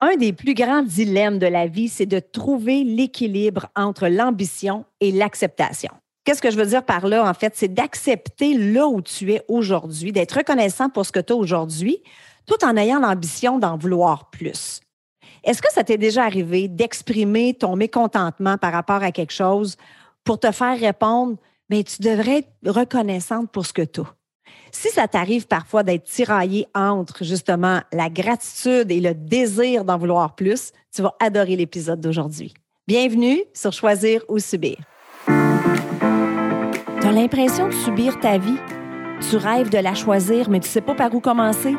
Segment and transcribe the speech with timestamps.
[0.00, 5.10] Un des plus grands dilemmes de la vie, c'est de trouver l'équilibre entre l'ambition et
[5.10, 5.90] l'acceptation.
[6.22, 7.54] Qu'est-ce que je veux dire par là, en fait?
[7.56, 11.98] C'est d'accepter là où tu es aujourd'hui, d'être reconnaissant pour ce que tu as aujourd'hui,
[12.46, 14.80] tout en ayant l'ambition d'en vouloir plus.
[15.42, 19.76] Est-ce que ça t'est déjà arrivé d'exprimer ton mécontentement par rapport à quelque chose
[20.22, 21.38] pour te faire répondre,
[21.70, 24.17] mais tu devrais être reconnaissante pour ce que tu as?
[24.72, 30.34] Si ça t'arrive parfois d'être tiraillé entre justement la gratitude et le désir d'en vouloir
[30.34, 32.54] plus, tu vas adorer l'épisode d'aujourd'hui.
[32.86, 34.76] Bienvenue sur Choisir ou Subir.
[35.26, 38.58] Tu as l'impression de subir ta vie?
[39.28, 41.74] Tu rêves de la choisir, mais tu sais pas par où commencer?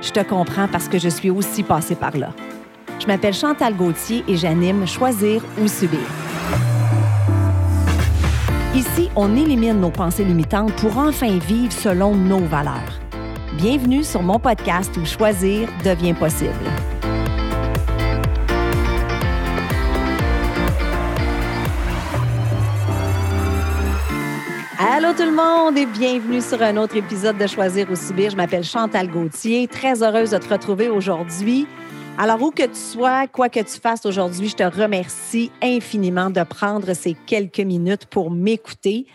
[0.00, 2.32] Je te comprends parce que je suis aussi passée par là.
[3.00, 6.27] Je m'appelle Chantal Gauthier et j'anime Choisir ou Subir.
[8.78, 13.00] Ici, on élimine nos pensées limitantes pour enfin vivre selon nos valeurs.
[13.54, 16.52] Bienvenue sur mon podcast où choisir devient possible.
[24.78, 28.30] Allô tout le monde et bienvenue sur un autre épisode de Choisir ou Subir.
[28.30, 31.66] Je m'appelle Chantal Gauthier, très heureuse de te retrouver aujourd'hui.
[32.20, 36.42] Alors, où que tu sois, quoi que tu fasses aujourd'hui, je te remercie infiniment de
[36.42, 39.06] prendre ces quelques minutes pour m'écouter.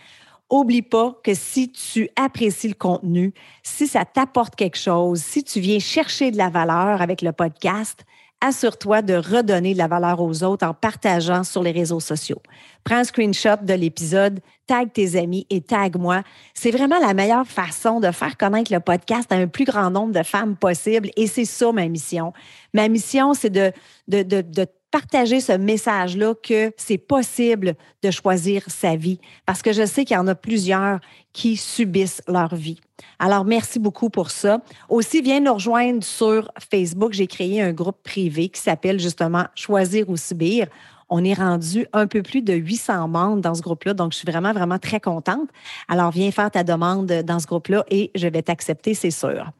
[0.48, 5.60] Oublie pas que si tu apprécies le contenu, si ça t'apporte quelque chose, si tu
[5.60, 8.06] viens chercher de la valeur avec le podcast,
[8.44, 12.42] assure-toi de redonner de la valeur aux autres en partageant sur les réseaux sociaux.
[12.84, 16.22] Prends un screenshot de l'épisode, tag tes amis et tag moi.
[16.52, 20.12] C'est vraiment la meilleure façon de faire connaître le podcast à un plus grand nombre
[20.12, 22.34] de femmes possible et c'est ça ma mission.
[22.74, 23.72] Ma mission, c'est de,
[24.08, 29.72] de, de, de partager ce message-là que c'est possible de choisir sa vie parce que
[29.72, 31.00] je sais qu'il y en a plusieurs
[31.32, 32.78] qui subissent leur vie.
[33.18, 34.60] Alors, merci beaucoup pour ça.
[34.88, 37.12] Aussi, viens nous rejoindre sur Facebook.
[37.12, 40.68] J'ai créé un groupe privé qui s'appelle justement Choisir ou subir.
[41.08, 44.30] On est rendu un peu plus de 800 membres dans ce groupe-là, donc je suis
[44.30, 45.48] vraiment, vraiment très contente.
[45.88, 49.50] Alors, viens faire ta demande dans ce groupe-là et je vais t'accepter, c'est sûr.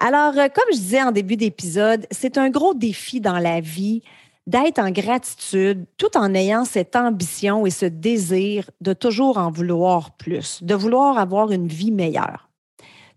[0.00, 4.02] Alors, euh, comme je disais en début d'épisode, c'est un gros défi dans la vie
[4.48, 10.12] d'être en gratitude tout en ayant cette ambition et ce désir de toujours en vouloir
[10.12, 12.48] plus, de vouloir avoir une vie meilleure.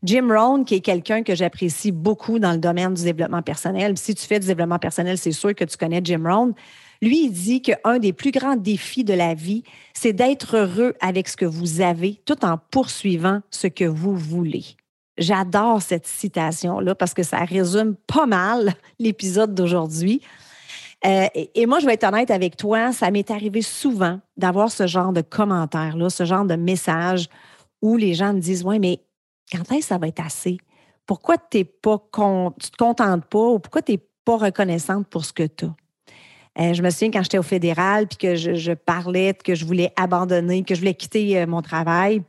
[0.04, 4.14] Jim Rohn, qui est quelqu'un que j'apprécie beaucoup dans le domaine du développement personnel, si
[4.14, 6.54] tu fais du développement personnel, c'est sûr que tu connais Jim Rohn,
[7.02, 9.64] lui, il dit qu'un des plus grands défis de la vie,
[9.94, 14.66] c'est d'être heureux avec ce que vous avez tout en poursuivant ce que vous voulez.
[15.18, 20.22] J'adore cette citation-là parce que ça résume pas mal l'épisode d'aujourd'hui.
[21.06, 24.86] Euh, et, moi, je vais être honnête avec toi, ça m'est arrivé souvent d'avoir ce
[24.86, 27.28] genre de commentaires-là, ce genre de messages
[27.82, 29.00] où les gens me disent Ouais, mais
[29.52, 30.58] quand est-ce que ça va être assez?
[31.08, 35.26] Pourquoi t'es pas tu ne te contentes pas ou pourquoi tu n'es pas reconnaissante pour
[35.26, 35.76] ce que tu as?
[36.60, 39.66] Euh, je me souviens quand j'étais au fédéral puis que je, je, parlais que je
[39.66, 42.22] voulais abandonner, que je voulais quitter euh, mon travail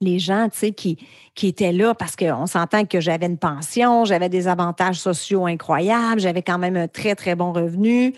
[0.00, 0.98] les gens, qui,
[1.34, 6.20] qui étaient là parce qu'on s'entend que j'avais une pension, j'avais des avantages sociaux incroyables,
[6.20, 8.14] j'avais quand même un très, très bon revenu.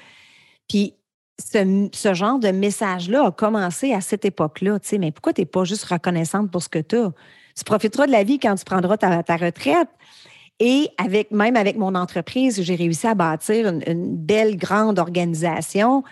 [0.69, 0.95] Puis
[1.39, 5.85] ce, genre de message-là a commencé à cette époque-là, mais pourquoi tu n'es pas juste
[5.85, 7.13] reconnaissante pour ce que tu as?
[7.57, 9.89] Tu profiteras de la vie quand tu prendras ta, retraite.
[10.59, 16.05] Et avec, même avec mon entreprise, j'ai réussi à bâtir une, une, belle, grande organisation.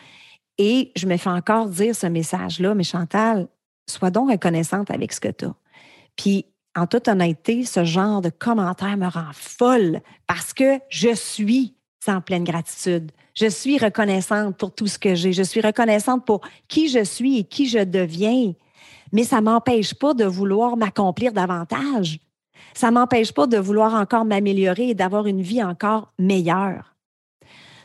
[0.57, 3.47] Et je me fais encore dire ce message-là, mais Chantal,
[3.91, 5.55] sois donc reconnaissante avec ce que tu as.
[6.17, 11.75] Puis, en toute honnêteté, ce genre de commentaire me rend folle parce que je suis
[12.07, 13.11] en pleine gratitude.
[13.35, 15.33] Je suis reconnaissante pour tout ce que j'ai.
[15.33, 18.53] Je suis reconnaissante pour qui je suis et qui je deviens.
[19.13, 22.19] Mais ça ne m'empêche pas de vouloir m'accomplir davantage.
[22.75, 26.95] Ça ne m'empêche pas de vouloir encore m'améliorer et d'avoir une vie encore meilleure.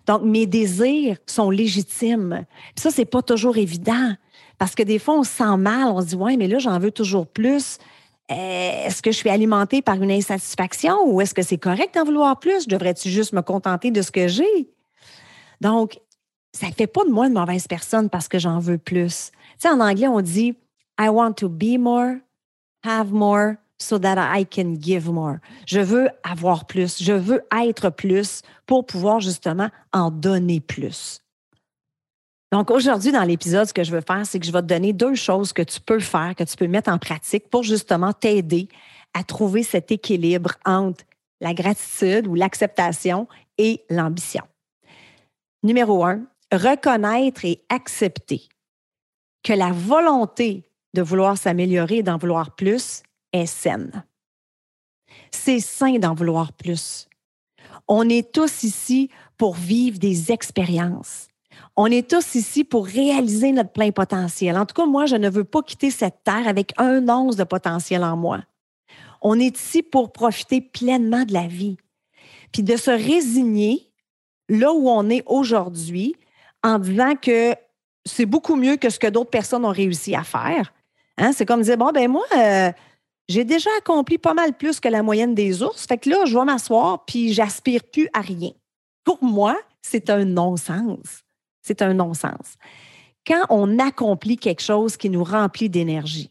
[0.06, 2.46] Donc, mes désirs sont légitimes.
[2.76, 4.16] ça, ce n'est pas toujours évident.
[4.58, 6.80] Parce que des fois, on se sent mal, on se dit, ouais, mais là, j'en
[6.80, 7.78] veux toujours plus.
[8.32, 12.06] Euh, est-ce que je suis alimentée par une insatisfaction ou est-ce que c'est correct d'en
[12.06, 12.68] vouloir plus?
[12.68, 14.70] Devrais-tu juste me contenter de ce que j'ai?
[15.60, 16.00] Donc,
[16.54, 19.32] ça ne fait pas de moi une mauvaise personne parce que j'en veux plus.
[19.32, 20.56] Tu sais, en anglais, on dit
[21.00, 22.16] I want to be more,
[22.84, 25.38] have more, so that I can give more.
[25.66, 31.23] Je veux avoir plus, je veux être plus pour pouvoir justement en donner plus.
[32.54, 34.94] Donc aujourd'hui, dans l'épisode, ce que je veux faire, c'est que je vais te donner
[34.94, 38.70] deux choses que tu peux faire, que tu peux mettre en pratique pour justement t'aider
[39.16, 41.04] à trouver cet équilibre entre
[41.42, 43.28] la gratitude ou l'acceptation
[43.58, 44.44] et l'ambition.
[45.64, 48.48] Numéro un, reconnaître et accepter
[49.42, 53.02] que la volonté de vouloir s'améliorer et d'en vouloir plus
[53.32, 54.06] est saine.
[55.32, 57.08] C'est sain d'en vouloir plus.
[57.88, 61.30] On est tous ici pour vivre des expériences.
[61.76, 64.58] On est tous ici pour réaliser notre plein potentiel.
[64.58, 67.44] En tout cas, moi, je ne veux pas quitter cette terre avec un once de
[67.44, 68.40] potentiel en moi.
[69.22, 71.78] On est ici pour profiter pleinement de la vie.
[72.52, 73.90] Puis de se résigner
[74.50, 76.16] là où on est aujourd'hui
[76.64, 77.56] en disant que
[78.06, 80.74] c'est beaucoup mieux que ce que d'autres personnes ont réussi à faire.
[81.18, 81.32] Hein?
[81.34, 82.72] C'est comme dire, bon, ben moi, euh,
[83.28, 85.86] j'ai déjà accompli pas mal plus que la moyenne des ours.
[85.88, 88.52] Fait que là, je vais m'asseoir puis j'aspire plus à rien.
[89.04, 91.23] Pour moi, c'est un non-sens.
[91.64, 92.58] C'est un non-sens.
[93.26, 96.30] Quand on accomplit quelque chose qui nous remplit d'énergie,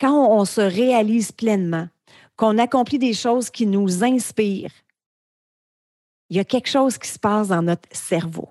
[0.00, 1.88] quand on, se réalise pleinement,
[2.36, 4.72] qu'on accomplit des choses qui nous inspirent,
[6.30, 8.48] il y a quelque chose qui se passe dans notre cerveau.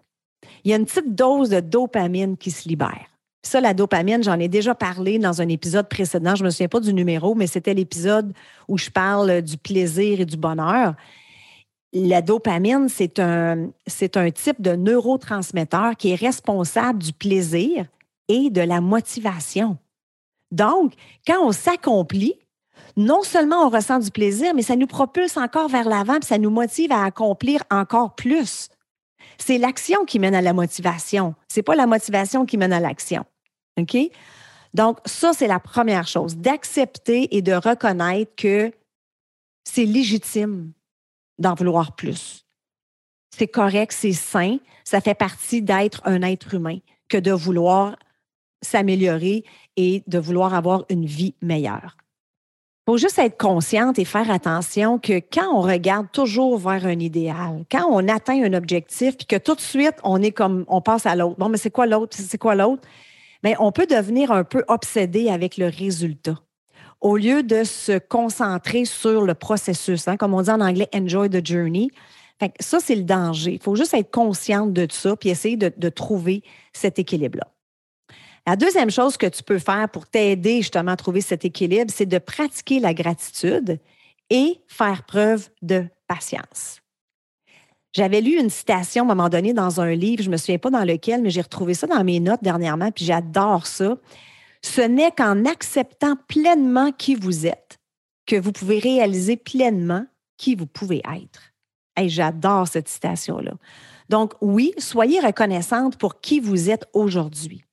[0.63, 3.07] Il y a une petite dose de dopamine qui se libère.
[3.45, 6.35] Ça, la dopamine, j'en ai déjà parlé dans un épisode précédent.
[6.35, 8.33] Je ne me souviens pas du numéro, mais c'était l'épisode
[8.69, 10.95] où je parle du plaisir et du bonheur.
[11.93, 17.85] La dopamine, c'est un, type de neurotransmetteur qui est responsable du plaisir
[18.27, 19.77] et de la motivation.
[20.51, 20.93] Donc,
[21.27, 22.33] quand on s'accomplit,
[22.97, 26.49] non seulement on ressent du plaisir, mais ça nous propulse encore vers l'avant, ça nous
[26.49, 28.69] motive à accomplir encore plus.
[29.37, 31.35] C'est l'action qui mène à la motivation.
[31.47, 33.23] C'est pas la motivation qui mène à l'action.
[33.79, 33.97] OK?
[34.73, 38.71] Donc, ça, c'est la première chose, d'accepter et de reconnaître que
[39.63, 40.71] c'est légitime
[41.39, 42.45] d'en vouloir plus.
[43.35, 46.77] C'est correct, c'est sain, ça fait partie d'être un être humain
[47.09, 47.95] que de vouloir
[48.61, 49.43] s'améliorer
[49.75, 51.97] et de vouloir avoir une vie meilleure.
[52.85, 56.99] Il faut juste être consciente et faire attention que quand on regarde toujours vers un
[56.99, 60.81] idéal, quand on atteint un objectif, puis que tout de suite, on est comme, on
[60.81, 61.37] passe à l'autre.
[61.39, 62.17] Bon, mais c'est quoi l'autre?
[62.19, 62.87] C'est quoi l'autre?
[63.43, 66.39] mais on peut devenir un peu obsédé avec le résultat
[67.03, 70.07] au lieu de se concentrer sur le processus.
[70.07, 71.91] Hein, comme on dit en anglais, enjoy the journey.
[72.59, 73.53] ça, c'est le danger.
[73.53, 77.47] Il faut juste être consciente de ça puis essayer de, de trouver cet équilibre-là.
[78.47, 82.05] La deuxième chose que tu peux faire pour t'aider justement à trouver cet équilibre, c'est
[82.05, 83.79] de pratiquer la gratitude
[84.29, 86.79] et faire preuve de patience.
[87.93, 90.57] J'avais lu une citation à un moment donné dans un livre, je ne me souviens
[90.57, 93.97] pas dans lequel, mais j'ai retrouvé ça dans mes notes dernièrement, puis j'adore ça.
[94.65, 97.79] Ce n'est qu'en acceptant pleinement qui vous êtes
[98.25, 100.05] que vous pouvez réaliser pleinement
[100.37, 101.51] qui vous pouvez être.
[101.99, 103.53] Et j'adore cette citation-là.
[104.09, 107.65] Donc, oui, soyez reconnaissante pour qui vous êtes aujourd'hui.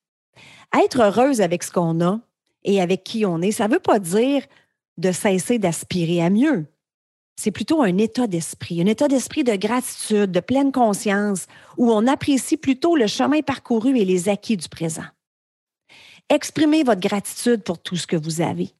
[0.84, 2.20] Être heureuse avec ce qu'on a
[2.64, 4.42] et avec qui on est, ça ne veut pas dire
[4.98, 6.66] de cesser d'aspirer à mieux
[7.40, 11.46] c'est plutôt un état d'esprit, un état d'esprit de gratitude, de pleine conscience,
[11.78, 15.06] où on apprécie plutôt le chemin parcouru et les acquis du présent.
[16.30, 18.70] Exprimez votre gratitude pour tout ce que vous avez.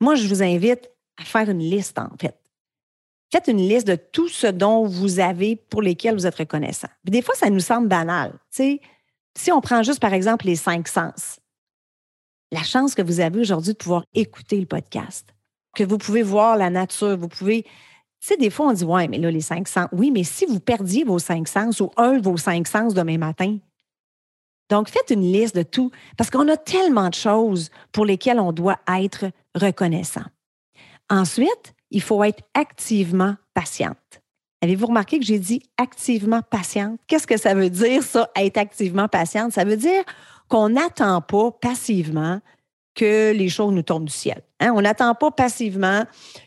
[0.00, 0.88] Moi, je vous invite
[1.20, 2.38] à faire une liste, en fait.
[3.32, 6.88] Faites une liste de tout ce dont vous avez pour lesquels vous êtes reconnaissant.
[7.04, 8.38] des fois, ça nous semble banal.
[8.50, 8.80] si
[9.50, 11.40] on prend juste, par exemple, les cinq sens,
[12.52, 15.34] la chance que vous avez aujourd'hui de pouvoir écouter le podcast,
[15.74, 17.62] que vous pouvez voir la nature, vous pouvez.
[17.62, 19.88] Tu sais, des fois, on dit, ouais, mais là, les cinq sens.
[19.90, 23.18] Oui, mais si vous perdiez vos cinq sens ou un de vos cinq sens demain
[23.18, 23.58] matin,
[24.72, 28.52] donc faites une liste de tout, parce qu'on a tellement de choses pour lesquelles on
[28.52, 30.24] doit être reconnaissant.
[31.10, 33.98] Ensuite, il faut être activement patiente.
[34.62, 36.98] Avez-vous remarqué que j'ai dit activement patiente?
[37.06, 39.52] Qu'est-ce que ça veut dire, ça, être activement patiente?
[39.52, 40.04] Ça veut dire
[40.48, 42.40] qu'on n'attend pas passivement
[42.94, 44.40] que les choses nous tombent du ciel.
[44.58, 44.72] Hein?
[44.74, 46.04] On n'attend pas passivement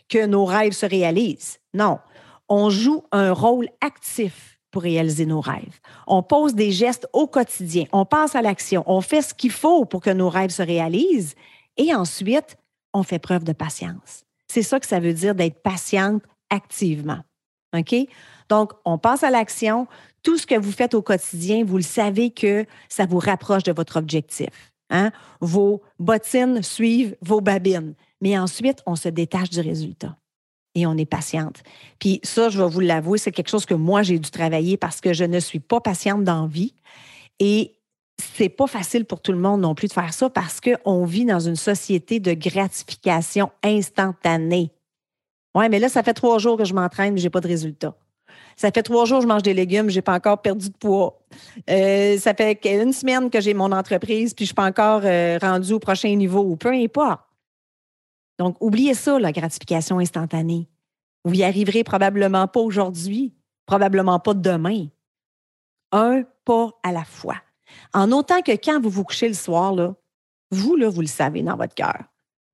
[0.10, 1.60] que nos rêves se réalisent.
[1.76, 2.00] Non,
[2.50, 5.80] on joue un rôle actif réaliser nos rêves.
[6.08, 9.86] On pose des gestes au quotidien, on passe à l'action, on fait ce qu'il faut
[9.86, 11.36] pour que nos rêves se réalisent
[11.78, 12.58] et ensuite,
[12.94, 14.24] on fait preuve de patience.
[14.48, 17.20] C'est ça que ça veut dire d'être patiente activement.
[17.78, 17.96] OK?
[18.50, 19.88] Donc, on passe à l'action.
[20.24, 23.74] Tout ce que vous faites au quotidien, vous le savez que ça vous rapproche de
[23.74, 24.74] votre objectif.
[24.90, 25.12] Hein?
[25.42, 27.96] Vos bottines suivent vos babines.
[28.22, 30.16] Mais ensuite, on se détache du résultat
[30.76, 31.64] et on est patiente.
[32.00, 35.02] Puis ça, je vais vous l'avouer, c'est quelque chose que moi, j'ai dû travailler parce
[35.02, 36.76] que je ne suis pas patiente dans vie.
[37.40, 37.76] Et
[38.22, 41.26] c'est pas facile pour tout le monde non plus de faire ça parce qu'on vit
[41.26, 44.72] dans une société de gratification instantanée.
[45.54, 47.48] Oui, mais là, ça fait trois jours que je m'entraîne, mais je n'ai pas de
[47.48, 47.96] résultat.
[48.58, 50.78] Ça fait trois jours que je mange des légumes, je n'ai pas encore perdu de
[50.78, 51.22] poids.
[51.70, 55.02] Euh, ça fait une semaine que j'ai mon entreprise, puis je ne suis pas encore
[55.04, 57.22] euh, rendu au prochain niveau, ou peu importe.
[58.38, 60.70] Donc, oubliez ça, la gratification instantanée.
[61.24, 63.34] Vous y arriverez probablement pas aujourd'hui,
[63.66, 64.88] probablement pas demain.
[65.92, 67.38] Un pas à la fois.
[67.94, 69.74] En autant que quand vous vous couchez le soir,
[70.52, 72.04] vous, là, vous le savez dans votre cœur.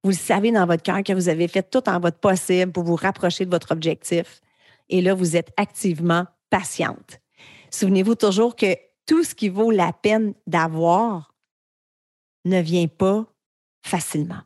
[0.04, 2.84] Vous le savez dans votre cœur que vous avez fait tout en votre possible pour
[2.84, 4.42] vous rapprocher de votre objectif
[4.90, 7.20] et là, vous êtes activement patiente.
[7.72, 11.34] Souvenez-vous toujours que tout ce qui vaut la peine d'avoir
[12.46, 13.26] ne vient pas
[13.84, 14.42] facilement.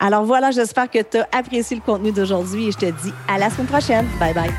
[0.00, 3.38] Alors voilà, j'espère que tu as apprécié le contenu d'aujourd'hui et je te dis à
[3.38, 4.06] la semaine prochaine.
[4.18, 4.50] Bye bye.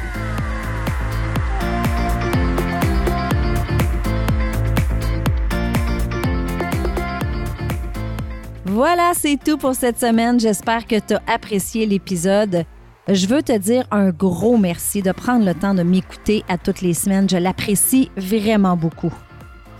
[8.65, 10.39] Voilà, c'est tout pour cette semaine.
[10.39, 12.65] J'espère que tu as apprécié l'épisode.
[13.08, 16.82] Je veux te dire un gros merci de prendre le temps de m'écouter à toutes
[16.82, 17.30] les semaines.
[17.30, 19.13] Je l'apprécie vraiment beaucoup.